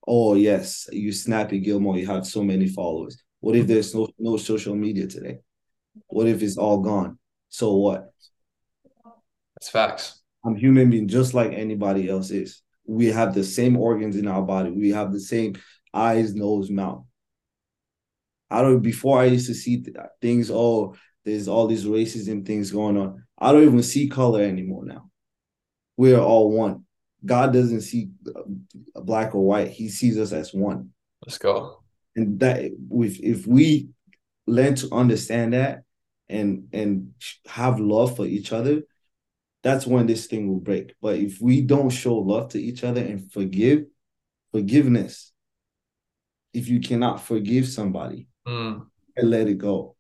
[0.07, 3.21] Oh yes, you Snappy Gilmore, you have so many followers.
[3.39, 5.39] What if there's no no social media today?
[6.07, 7.17] What if it's all gone?
[7.49, 8.11] So what?
[9.55, 10.21] That's facts.
[10.45, 12.61] I'm human being just like anybody else is.
[12.85, 14.69] We have the same organs in our body.
[14.69, 15.55] We have the same
[15.93, 17.03] eyes, nose, mouth.
[18.51, 18.81] I don't.
[18.81, 19.83] Before I used to see
[20.21, 20.51] things.
[20.51, 23.23] Oh, there's all these racism things going on.
[23.39, 25.09] I don't even see color anymore now.
[25.97, 26.85] We are all one.
[27.25, 28.41] God doesn't see uh,
[29.01, 29.69] black or white.
[29.69, 30.91] He sees us as one.
[31.25, 31.81] Let's go.
[32.15, 33.89] And that if if we
[34.45, 35.83] learn to understand that
[36.29, 37.13] and and
[37.47, 38.83] have love for each other,
[39.65, 40.93] that's when this thing will break.
[41.01, 43.85] But if we don't show love to each other and forgive,
[44.51, 45.33] forgiveness,
[46.53, 48.85] if you cannot forgive somebody mm.
[49.17, 49.95] and let it go.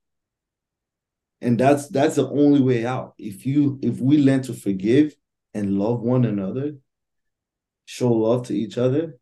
[1.41, 3.15] And that's that's the only way out.
[3.17, 5.15] If you if we learn to forgive
[5.55, 6.75] and love one another,
[7.85, 9.17] show love to each other.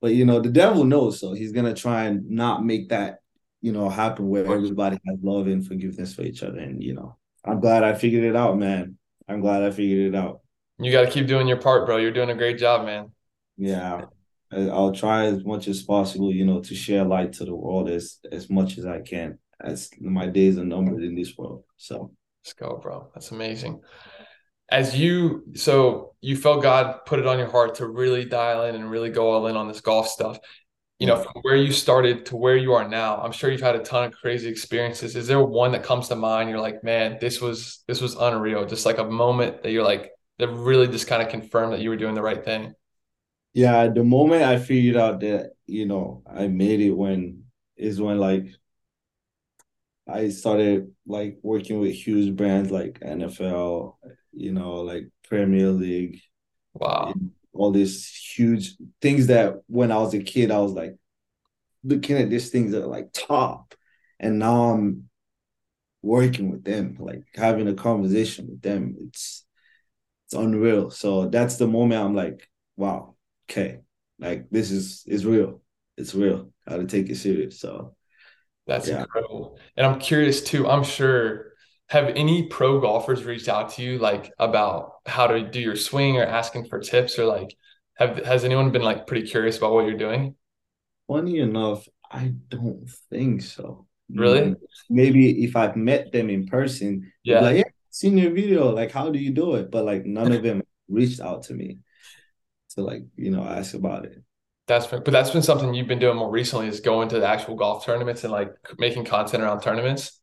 [0.00, 3.21] But you know, the devil knows, so he's gonna try and not make that
[3.62, 6.58] you know, happen where everybody has love and forgiveness for each other.
[6.58, 8.98] And, you know, I'm glad I figured it out, man.
[9.28, 10.40] I'm glad I figured it out.
[10.78, 11.96] You got to keep doing your part, bro.
[11.96, 13.12] You're doing a great job, man.
[13.56, 14.06] Yeah.
[14.52, 18.18] I'll try as much as possible, you know, to share light to the world as
[18.30, 19.38] as much as I can.
[19.60, 21.64] As my days are numbered in this world.
[21.76, 22.12] So
[22.44, 23.08] let's go, bro.
[23.14, 23.80] That's amazing.
[24.68, 28.74] As you so you felt God put it on your heart to really dial in
[28.74, 30.38] and really go all in on this golf stuff
[31.02, 33.74] you know, from where you started to where you are now, I'm sure you've had
[33.74, 35.16] a ton of crazy experiences.
[35.16, 36.48] Is there one that comes to mind?
[36.48, 38.64] You're like, man, this was this was unreal.
[38.66, 41.90] Just like a moment that you're like that really just kind of confirmed that you
[41.90, 42.74] were doing the right thing.
[43.52, 48.18] Yeah, the moment I figured out that you know I made it when is when
[48.18, 48.46] like
[50.08, 53.96] I started like working with huge brands like NFL,
[54.32, 56.20] you know, like Premier League.
[56.74, 57.12] Wow
[57.52, 60.96] all these huge things that when I was a kid, I was like
[61.84, 63.74] looking at these things that are like top.
[64.18, 65.08] And now I'm
[66.02, 68.96] working with them, like having a conversation with them.
[69.00, 69.44] It's
[70.26, 70.90] it's unreal.
[70.90, 73.16] So that's the moment I'm like, wow,
[73.50, 73.80] okay.
[74.18, 75.62] Like this is is real.
[75.96, 76.52] It's real.
[76.68, 77.60] Gotta take it serious.
[77.60, 77.96] So
[78.66, 79.02] that's yeah.
[79.02, 79.58] incredible.
[79.76, 80.68] And I'm curious too.
[80.68, 81.51] I'm sure
[81.92, 86.16] have any pro golfers reached out to you like about how to do your swing
[86.16, 87.54] or asking for tips or like
[87.96, 90.34] have has anyone been like pretty curious about what you're doing?
[91.06, 93.86] Funny enough, I don't think so.
[94.08, 94.40] Really?
[94.40, 94.56] Mm,
[94.88, 98.70] maybe if I've met them in person, yeah, like yeah, seen your video.
[98.70, 99.70] Like, how do you do it?
[99.70, 101.80] But like, none of them reached out to me
[102.70, 104.22] to like you know ask about it.
[104.66, 107.28] That's been, but that's been something you've been doing more recently is going to the
[107.28, 110.21] actual golf tournaments and like making content around tournaments.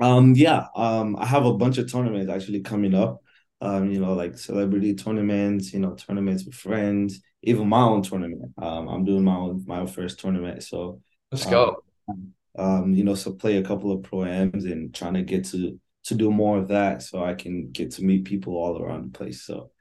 [0.00, 3.22] Um, yeah, um, I have a bunch of tournaments actually coming up.
[3.60, 8.52] Um, you know, like celebrity tournaments, you know, tournaments with friends, even my own tournament.
[8.56, 10.62] Um, I'm doing my own my own first tournament.
[10.62, 11.00] So
[11.32, 11.82] let's go.
[12.08, 15.80] Um, um, you know, so play a couple of pro-ams and trying to get to
[16.04, 19.18] to do more of that so I can get to meet people all around the
[19.18, 19.42] place.
[19.42, 19.72] So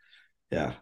[0.51, 0.73] yeah.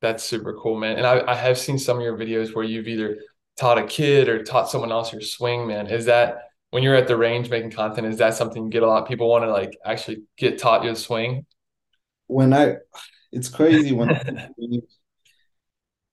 [0.00, 0.98] That's super cool, man.
[0.98, 3.18] And I, I have seen some of your videos where you've either
[3.56, 5.86] taught a kid or taught someone else your swing, man.
[5.86, 8.86] Is that when you're at the range making content, is that something you get a
[8.86, 11.46] lot of people want to like actually get taught your swing?
[12.26, 12.76] When I,
[13.32, 14.08] it's crazy when,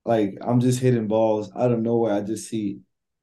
[0.06, 2.14] like I'm just hitting balls out of nowhere.
[2.14, 2.80] I just see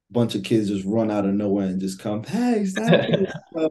[0.09, 2.65] a bunch of kids just run out of nowhere and just come, hey,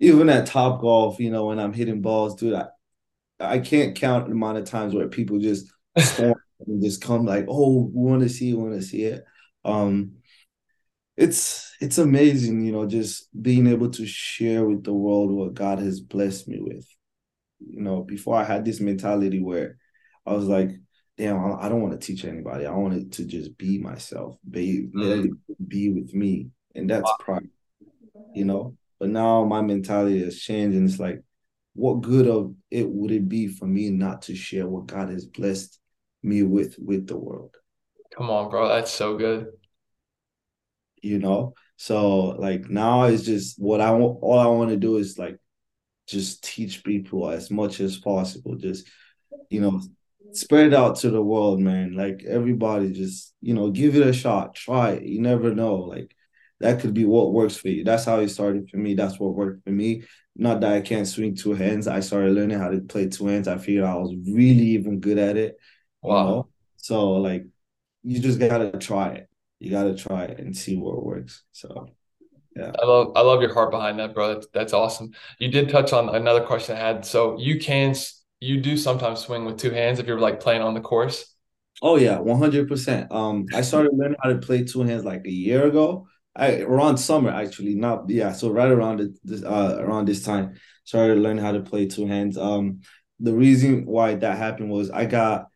[0.00, 2.66] even at Top Golf, you know, when I'm hitting balls, dude, I,
[3.38, 6.34] I can't count the amount of times where people just storm
[6.66, 9.24] and just come like, oh, we want to see, want to see it.
[9.64, 10.12] Um,
[11.16, 15.80] it's it's amazing, you know, just being able to share with the world what God
[15.80, 16.86] has blessed me with.
[17.58, 19.78] You know, before I had this mentality where
[20.24, 20.70] I was like,
[21.18, 22.66] damn, I don't want to teach anybody.
[22.66, 25.28] I wanted to just be myself, be mm.
[25.66, 27.16] be with me, and that's wow.
[27.18, 27.48] pride,
[28.32, 28.76] you know.
[29.00, 31.20] But now my mentality has changed, and it's like,
[31.74, 35.26] what good of it would it be for me not to share what God has
[35.26, 35.80] blessed
[36.22, 37.56] me with with the world?
[38.16, 39.48] Come on, bro, that's so good.
[41.02, 44.20] You know, so like now it's just what I want.
[44.22, 45.40] All I want to do is like
[46.06, 48.54] just teach people as much as possible.
[48.54, 48.88] Just
[49.50, 49.82] you know,
[50.30, 51.96] spread it out to the world, man.
[51.96, 54.54] Like everybody, just you know, give it a shot.
[54.54, 55.02] Try it.
[55.02, 55.74] You never know.
[55.74, 56.14] Like
[56.60, 57.82] that could be what works for you.
[57.82, 58.94] That's how it started for me.
[58.94, 60.04] That's what worked for me.
[60.36, 61.88] Not that I can't swing two hands.
[61.88, 63.48] I started learning how to play two hands.
[63.48, 65.56] I figured I was really even good at it.
[66.00, 66.20] Wow.
[66.20, 66.48] You know?
[66.76, 67.44] So like
[68.04, 69.28] you just gotta try it.
[69.62, 71.44] You gotta try it and see what works.
[71.52, 71.88] So
[72.56, 72.72] yeah.
[72.82, 74.34] I love I love your heart behind that, bro.
[74.34, 75.12] That's, that's awesome.
[75.38, 77.06] You did touch on another question I had.
[77.06, 77.94] So you can
[78.40, 81.32] you do sometimes swing with two hands if you're like playing on the course.
[81.80, 83.12] Oh yeah, one hundred percent.
[83.12, 86.08] Um, I started learning how to play two hands like a year ago.
[86.34, 88.32] I around summer actually, not yeah.
[88.32, 92.36] So right around this uh around this time, started learning how to play two hands.
[92.36, 92.80] Um,
[93.20, 95.46] the reason why that happened was I got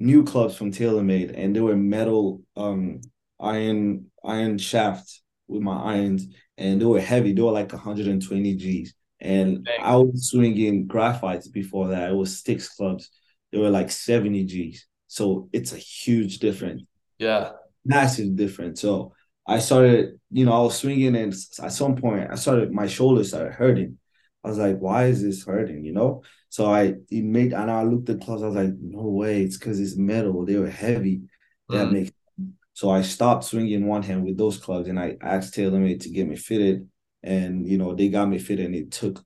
[0.00, 3.00] new clubs from TaylorMade, and they were metal um
[3.40, 7.32] iron iron shaft with my irons, and they were heavy.
[7.32, 8.94] They were like 120 G's.
[9.20, 9.80] And Dang.
[9.82, 12.10] I was swinging graphites before that.
[12.10, 13.10] It was six clubs.
[13.50, 14.86] They were like 70 G's.
[15.08, 16.82] So it's a huge difference.
[17.18, 17.52] Yeah.
[17.84, 18.80] Massive difference.
[18.80, 19.14] So
[19.46, 23.28] I started, you know, I was swinging and at some point I started, my shoulders
[23.28, 23.98] started hurting.
[24.44, 25.84] I was like, why is this hurting?
[25.84, 26.22] You know?
[26.50, 29.58] So I it made and I looked at clubs, I was like, no way, it's
[29.58, 30.44] because it's metal.
[30.44, 31.22] They were heavy.
[31.68, 31.92] That mm.
[31.92, 32.10] makes
[32.78, 36.28] so I stopped swinging one hand with those clubs and I asked TaylorMade to get
[36.28, 36.88] me fitted.
[37.24, 39.20] And you know they got me fitted and it took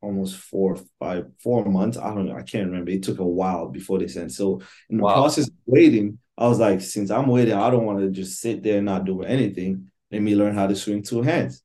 [0.00, 1.98] almost four five four months.
[1.98, 2.92] I don't know i can't remember.
[2.92, 4.30] It took a while before they sent.
[4.30, 5.14] So in the wow.
[5.14, 8.62] process of waiting i was like since i'm waiting i don't want to just sit
[8.62, 9.90] there and not do anything.
[10.12, 11.64] Let me learn how to swing two hands.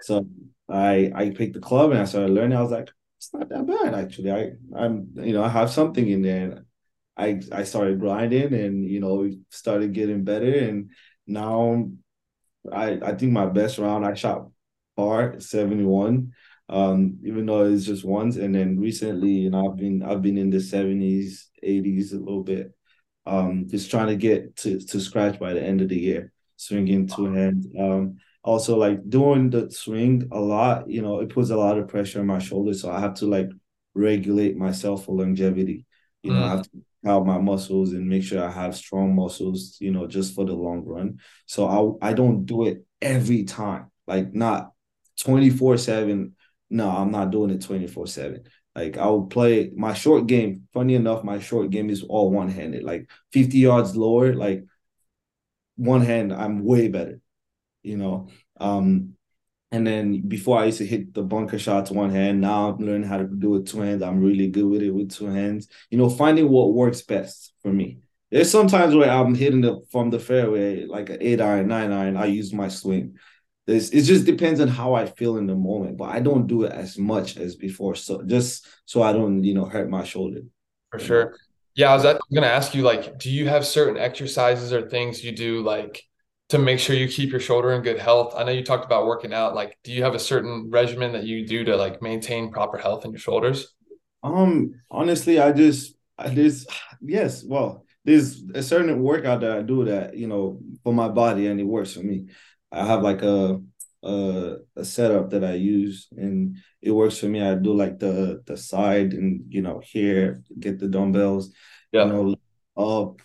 [0.00, 0.26] So
[0.68, 2.58] i i picked the club and i started learning.
[2.58, 4.32] I was like it's not that bad actually.
[4.32, 6.64] I i'm you know i have something in there
[7.18, 10.52] i i started grinding and you know started getting better.
[10.58, 10.90] And
[11.26, 11.90] now
[12.72, 14.48] i i think my best round i shot
[14.96, 16.32] par 71
[16.68, 18.36] um even though it's just once.
[18.36, 22.44] And then recently you know i've been i've been in the 70s 80s a little
[22.44, 22.72] bit
[23.26, 27.06] um just trying to get to to scratch by the end of the year swinging
[27.06, 27.66] two hands.
[27.78, 31.88] Um also like doing the swing a lot you know it puts a lot of
[31.88, 32.80] pressure on my shoulders.
[32.82, 33.50] So i have to like
[33.94, 35.84] regulate myself for longevity.
[36.22, 36.44] You know mm.
[36.44, 36.70] i have to
[37.04, 40.52] help my muscles and make sure i have strong muscles you know just for the
[40.52, 44.72] long run so i i don't do it every time like not
[45.18, 46.34] 24 7.
[46.70, 48.44] No, I'm not doing it 24 7.
[48.74, 50.68] Like I'll play my short game.
[50.72, 52.82] Funny enough, my short game is all one handed.
[52.84, 54.64] Like 50 yards lower, like
[55.76, 57.20] one hand, I'm way better,
[57.82, 58.28] you know.
[58.58, 59.14] Um,
[59.70, 62.40] and then before I used to hit the bunker shots one hand.
[62.40, 64.02] Now I'm learning how to do it two hands.
[64.02, 65.68] I'm really good with it with two hands.
[65.90, 67.98] You know, finding what works best for me.
[68.30, 72.16] There's sometimes where I'm hitting the from the fairway like an eight iron, nine iron.
[72.16, 73.18] I use my swing.
[73.66, 76.62] It's, it just depends on how I feel in the moment, but I don't do
[76.62, 77.94] it as much as before.
[77.94, 80.40] So just so I don't, you know, hurt my shoulder.
[80.90, 81.36] For sure.
[81.74, 85.22] Yeah, I was going to ask you, like, do you have certain exercises or things
[85.22, 86.02] you do, like,
[86.48, 88.34] to make sure you keep your shoulder in good health?
[88.36, 89.54] I know you talked about working out.
[89.54, 93.04] Like, do you have a certain regimen that you do to like maintain proper health
[93.04, 93.74] in your shoulders?
[94.22, 99.84] Um, honestly, I just, I just, yes, well, there's a certain workout that I do
[99.84, 102.28] that you know for my body and it works for me.
[102.72, 103.60] I have like a
[104.02, 107.42] a, a setup that I use and it works for me.
[107.42, 111.52] I do like the the side and you know here get the dumbbells,
[111.92, 112.06] yeah.
[112.06, 112.34] you know,
[112.76, 113.20] up,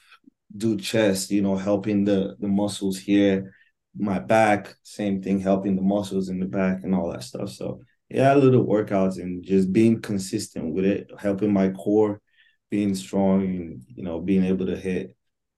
[0.55, 3.53] do chest, you know, helping the the muscles here,
[3.97, 7.49] my back, same thing, helping the muscles in the back and all that stuff.
[7.49, 12.21] So yeah, a little workouts and just being consistent with it, helping my core,
[12.69, 15.15] being strong and you know, being able to hit.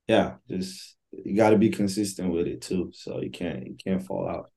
[0.07, 2.91] Yeah, just you got to be consistent with it too.
[2.93, 4.51] So you can't you can't fall out.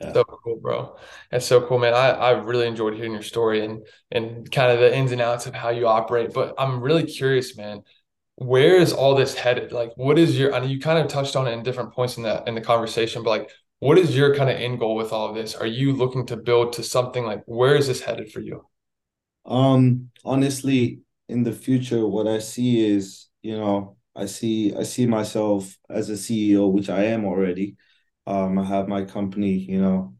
[0.00, 0.12] Yeah.
[0.12, 0.96] So cool, bro.
[1.30, 1.94] That's so cool, man.
[1.94, 5.46] I, I really enjoyed hearing your story and and kind of the ins and outs
[5.46, 6.32] of how you operate.
[6.34, 7.82] But I'm really curious, man.
[8.36, 9.72] Where is all this headed?
[9.72, 10.54] Like, what is your?
[10.54, 12.60] I know you kind of touched on it in different points in that in the
[12.60, 15.54] conversation, but like, what is your kind of end goal with all of this?
[15.54, 17.42] Are you looking to build to something like?
[17.46, 18.66] Where is this headed for you?
[19.46, 25.06] Um, honestly, in the future, what I see is, you know, I see I see
[25.06, 27.76] myself as a CEO, which I am already.
[28.26, 30.14] Um, I have my company, you know,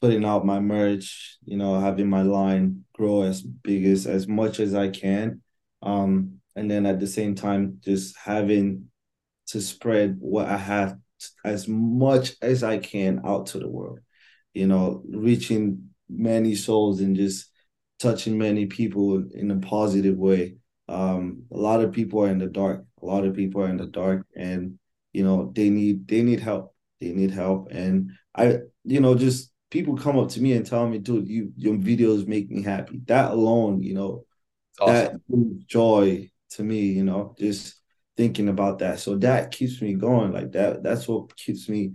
[0.00, 4.60] putting out my merch, you know, having my line grow as big as as much
[4.60, 5.42] as I can.
[5.82, 8.86] Um, and then at the same time, just having
[9.48, 10.98] to spread what I have
[11.44, 14.00] as much as I can out to the world.
[14.54, 17.50] You know, reaching many souls and just
[17.98, 20.56] touching many people in a positive way.
[20.88, 22.84] Um, a lot of people are in the dark.
[23.02, 24.78] A lot of people are in the dark, and
[25.12, 26.74] you know they need they need help.
[27.00, 30.88] They need help, and I, you know, just people come up to me and tell
[30.88, 34.24] me, "Dude, you your videos make me happy." That alone, you know,
[34.80, 35.20] awesome.
[35.28, 36.80] that joy to me.
[36.80, 37.80] You know, just
[38.16, 39.00] thinking about that.
[39.00, 40.32] So that keeps me going.
[40.32, 40.82] Like that.
[40.82, 41.92] That's what keeps me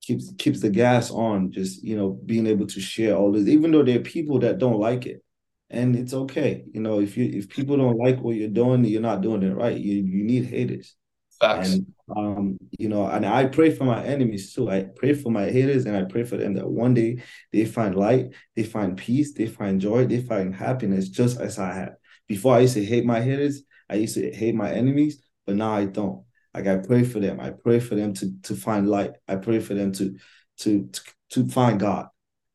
[0.00, 1.52] keeps keeps the gas on.
[1.52, 4.58] Just you know, being able to share all this, even though there are people that
[4.58, 5.22] don't like it,
[5.70, 6.64] and it's okay.
[6.72, 9.54] You know, if you if people don't like what you're doing, you're not doing it
[9.54, 9.76] right.
[9.76, 10.94] You you need haters.
[11.40, 11.74] Facts.
[11.74, 14.70] And um, you know, and I pray for my enemies too.
[14.70, 17.94] I pray for my haters and I pray for them that one day they find
[17.94, 21.94] light, they find peace, they find joy, they find happiness just as I have.
[22.26, 25.72] Before I used to hate my haters, I used to hate my enemies, but now
[25.72, 26.24] I don't.
[26.54, 27.38] Like I pray for them.
[27.38, 29.12] I pray for them to to find light.
[29.28, 30.16] I pray for them to
[30.58, 32.08] to to, to find God,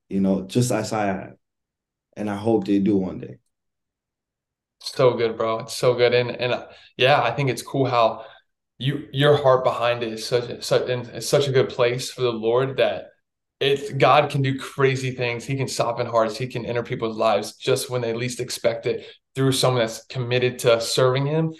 [0.09, 1.33] you know, just as I have.
[2.17, 3.37] And I hope they do one day.
[4.79, 5.59] So good, bro.
[5.59, 6.13] It's so good.
[6.13, 6.65] And and
[6.97, 8.25] yeah, I think it's cool how
[8.79, 12.31] you your heart behind it is such such in such a good place for the
[12.31, 13.10] Lord that
[13.61, 15.45] it God can do crazy things.
[15.45, 16.35] He can soften hearts.
[16.35, 19.05] He can enter people's lives just when they least expect it
[19.35, 21.53] through someone that's committed to serving Him.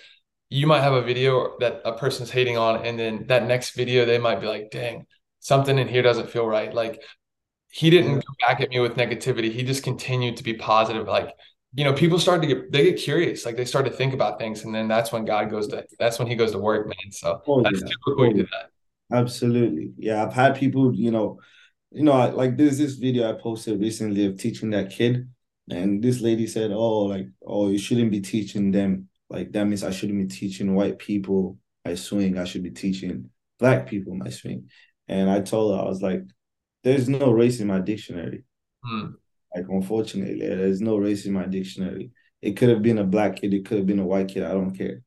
[0.49, 4.03] You might have a video that a person's hating on, and then that next video
[4.03, 5.05] they might be like, "Dang,
[5.39, 7.01] something in here doesn't feel right." Like
[7.69, 9.51] he didn't go back at me with negativity.
[9.51, 11.07] He just continued to be positive.
[11.07, 11.35] Like
[11.73, 14.39] you know, people start to get they get curious, like they start to think about
[14.39, 17.11] things, and then that's when God goes to that's when He goes to work, man.
[17.11, 17.93] So oh, that's yeah.
[18.03, 18.71] cool did that.
[19.15, 20.23] Absolutely, yeah.
[20.23, 21.39] I've had people, you know,
[21.91, 25.29] you know, like there's this video I posted recently of teaching that kid,
[25.69, 29.09] and this lady said, "Oh, like, oh, you shouldn't be teaching them.
[29.29, 32.37] Like that means I shouldn't be teaching white people my swing.
[32.37, 33.29] I should be teaching
[33.59, 34.69] black people my swing."
[35.07, 36.23] And I told her, I was like,
[36.83, 38.45] "There's no race in my dictionary."
[38.83, 39.11] Hmm.
[39.55, 42.11] Like, unfortunately, there's no race in my dictionary.
[42.41, 44.43] It could have been a black kid, it could have been a white kid.
[44.43, 45.01] I don't care.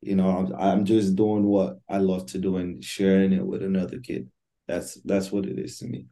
[0.00, 3.62] You know, I'm, I'm just doing what I love to do and sharing it with
[3.62, 4.30] another kid.
[4.66, 6.06] That's that's what it is to me.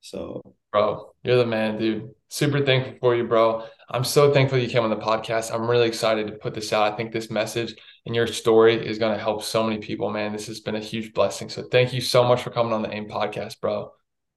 [0.00, 2.10] So, bro, you're the man, dude.
[2.28, 3.66] Super thankful for you, bro.
[3.90, 5.54] I'm so thankful you came on the podcast.
[5.54, 6.92] I'm really excited to put this out.
[6.92, 7.74] I think this message
[8.06, 10.32] and your story is going to help so many people, man.
[10.32, 11.48] This has been a huge blessing.
[11.48, 13.92] So, thank you so much for coming on the AIM podcast, bro.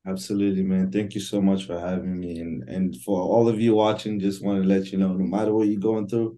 [0.07, 0.91] Absolutely, man.
[0.91, 2.39] Thank you so much for having me.
[2.39, 5.53] And and for all of you watching, just want to let you know, no matter
[5.53, 6.37] what you're going through,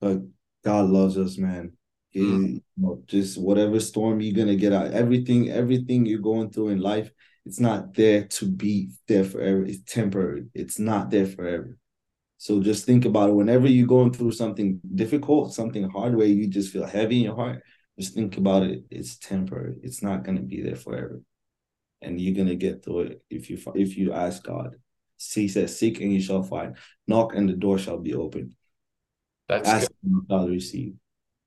[0.00, 0.20] but
[0.64, 1.75] God loves us, man.
[2.22, 2.54] Mm.
[2.54, 6.80] you know, just whatever storm you're gonna get out, everything, everything you're going through in
[6.80, 7.10] life,
[7.44, 9.64] it's not there to be there forever.
[9.64, 10.46] It's temporary.
[10.54, 11.78] It's not there forever.
[12.38, 13.34] So just think about it.
[13.34, 17.36] Whenever you're going through something difficult, something hard, where you just feel heavy in your
[17.36, 17.62] heart,
[17.98, 18.84] just think about it.
[18.90, 19.76] It's temporary.
[19.82, 21.22] It's not gonna be there forever
[22.02, 24.76] and you're gonna get through it if you if you ask God.
[25.18, 28.54] He says, "Seek and you shall find; knock and the door shall be open."
[29.48, 30.12] That's ask good.
[30.12, 30.94] and shall receive.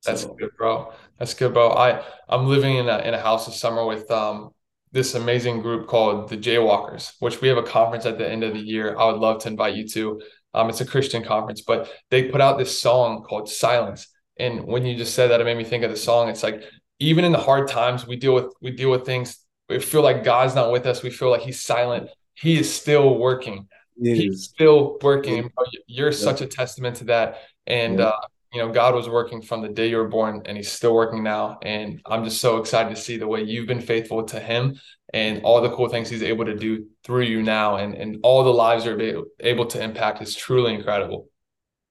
[0.06, 0.34] That's so.
[0.34, 0.94] good, bro.
[1.18, 1.72] That's good, bro.
[1.72, 4.52] I I'm living in a in a house this summer with um
[4.92, 8.54] this amazing group called the Jaywalkers, which we have a conference at the end of
[8.54, 8.98] the year.
[8.98, 10.22] I would love to invite you to.
[10.56, 14.08] Um, it's a Christian conference, but they put out this song called Silence.
[14.40, 16.30] And when you just said that, it made me think of the song.
[16.30, 16.64] It's like
[16.98, 20.24] even in the hard times, we deal with we deal with things we feel like
[20.24, 21.04] God's not with us.
[21.04, 22.10] We feel like He's silent.
[22.34, 23.68] He is still working.
[24.02, 25.52] He He's still working.
[25.86, 27.38] You're such a testament to that.
[27.68, 28.18] And uh,
[28.54, 31.24] you know, God was working from the day you were born, and He's still working
[31.24, 31.60] now.
[31.62, 34.80] And I'm just so excited to see the way you've been faithful to Him
[35.14, 38.44] and all the cool things He's able to do through you now, and and all
[38.44, 41.28] the lives you're able to impact is truly incredible.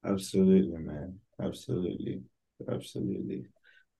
[0.04, 1.18] Absolutely, man.
[1.40, 2.22] Absolutely,
[2.70, 3.46] absolutely.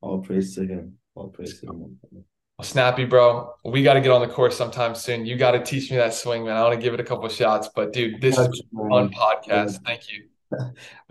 [0.01, 0.99] All praise to Him.
[1.15, 1.99] All praise to Him.
[2.13, 3.53] Well, snappy, bro.
[3.65, 5.27] We got to get on the course sometime soon.
[5.27, 6.57] You got to teach me that swing, man.
[6.57, 9.79] I want to give it a couple shots, but dude, this is a fun podcast.
[9.85, 10.27] Thank you.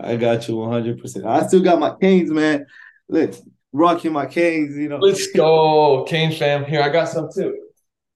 [0.00, 1.24] I got you 100%.
[1.24, 2.66] I still got my Kaizos, man.
[3.08, 3.34] Look,
[3.72, 4.98] rocking my Kaizos, you know.
[4.98, 6.64] Let's go, Kaizos fam.
[6.64, 7.56] Here, I got some too.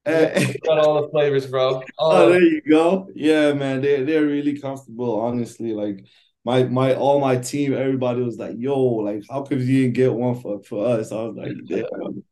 [0.04, 1.82] got all the flavors, bro.
[1.98, 3.08] Oh, there you go.
[3.14, 3.80] Yeah, man.
[3.80, 5.72] They're they're really comfortable, honestly.
[5.72, 6.04] Like
[6.44, 10.40] my my all my team, everybody was like, yo, like how could you get one
[10.40, 11.12] for, for us?
[11.12, 12.24] I was like, damn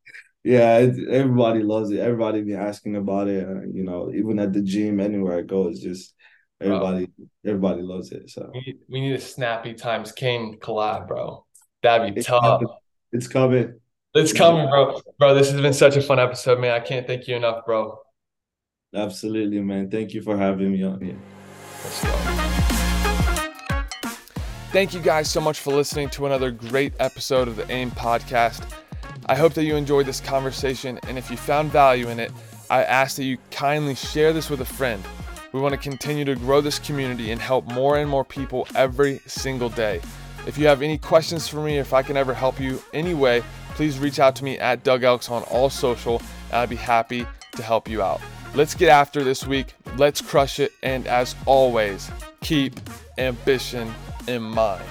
[0.43, 1.99] yeah, everybody loves it.
[2.01, 3.47] Everybody be asking about it.
[3.47, 6.15] Uh, you know, even at the gym, anywhere I go, it's just
[6.61, 7.07] everybody.
[7.07, 7.27] Bro.
[7.47, 8.31] Everybody loves it.
[8.31, 11.45] So we need, we need a snappy times Kaizos collab, bro.
[11.83, 12.43] That'd be it's tough.
[12.43, 12.69] Coming.
[13.13, 13.81] It's coming.
[14.15, 15.01] It's coming, bro.
[15.19, 16.73] Bro, this has been such a fun episode, man.
[16.73, 17.99] I can't thank you enough, bro.
[18.95, 19.91] Absolutely, man.
[19.91, 21.17] Thank you for having me on here.
[21.85, 22.11] Let's go.
[24.73, 28.63] Thank you guys so much for listening to another great episode of the AIM podcast.
[29.27, 32.33] I hope that you enjoyed this conversation, and if you found value in it,
[32.69, 35.03] I ask that you kindly share this with a friend.
[35.53, 39.21] We want to continue to grow this community and help more and more people every
[39.27, 40.01] single day.
[40.47, 43.43] If you have any questions for me, if I can ever help you anyway,
[43.75, 47.27] please reach out to me at Doug Elks on all social, and I'd be happy
[47.57, 48.21] to help you out.
[48.55, 49.75] Let's get after this week.
[49.97, 50.73] Let's crush it.
[50.83, 52.81] And as always, keep
[53.19, 53.93] ambition
[54.27, 54.85] in mind.